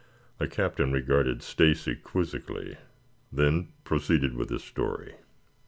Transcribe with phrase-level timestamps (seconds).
[0.39, 2.75] The Captain regarded Stacy quizzically,
[3.31, 5.13] then proceeded with his story.